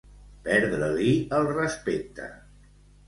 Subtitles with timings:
[0.47, 2.27] Perdre-li el respecte.